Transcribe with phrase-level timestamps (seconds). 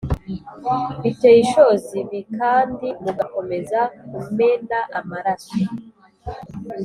[1.01, 3.79] biteye ishozi b kandi mugakomeza
[4.21, 5.57] kumena amaraso